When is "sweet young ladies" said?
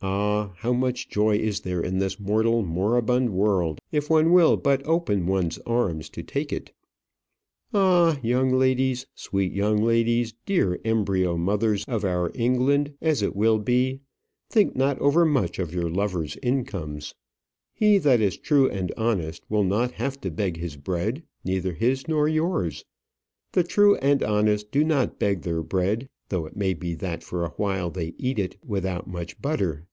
9.16-10.34